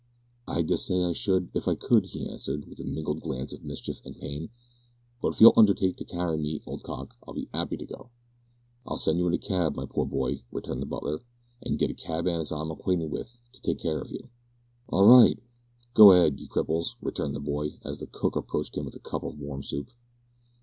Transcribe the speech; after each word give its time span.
"I 0.47 0.63
dessay 0.63 1.03
I 1.03 1.13
should, 1.13 1.51
if 1.53 1.67
I 1.67 1.75
could," 1.75 2.05
he 2.07 2.27
answered, 2.27 2.65
with 2.67 2.79
a 2.79 2.83
mingled 2.83 3.21
glance 3.21 3.53
of 3.53 3.63
mischief 3.63 4.01
and 4.03 4.17
pain, 4.17 4.49
"but 5.21 5.27
if 5.31 5.39
you'll 5.39 5.53
undertake 5.55 5.95
to 5.97 6.03
carry 6.05 6.39
me, 6.39 6.59
old 6.65 6.81
cock, 6.81 7.15
I'll 7.21 7.35
be 7.35 7.49
'appy 7.53 7.77
to 7.77 7.85
go." 7.85 8.09
"I'll 8.83 8.97
send 8.97 9.19
you 9.19 9.27
in 9.27 9.33
a 9.35 9.37
cab, 9.37 9.75
my 9.75 9.85
poor 9.85 10.07
boy," 10.07 10.41
returned 10.51 10.81
the 10.81 10.87
butler, 10.87 11.19
"and 11.61 11.77
git 11.77 11.91
a 11.91 11.93
cabman 11.93 12.41
as 12.41 12.51
I'm 12.51 12.71
acquainted 12.71 13.11
with 13.11 13.37
to 13.51 13.61
take 13.61 13.77
care 13.77 14.01
of 14.01 14.09
you." 14.09 14.29
"All 14.89 15.05
right! 15.05 15.37
go 15.93 16.13
a'ead, 16.13 16.39
ye 16.39 16.47
cripples," 16.47 16.95
returned 16.99 17.35
the 17.35 17.39
boy, 17.39 17.77
as 17.85 17.99
the 17.99 18.07
cook 18.07 18.35
approached 18.35 18.75
him 18.75 18.85
with 18.85 18.95
a 18.95 18.99
cup 18.99 19.21
of 19.21 19.37
warm 19.37 19.61
soup. 19.61 19.91